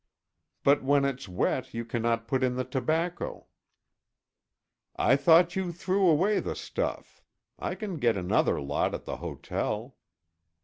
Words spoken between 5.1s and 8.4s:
thought you threw away the stuff. I can get